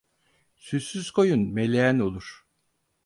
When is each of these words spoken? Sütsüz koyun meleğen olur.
Sütsüz 0.55 1.11
koyun 1.11 1.41
meleğen 1.53 1.99
olur. 1.99 2.45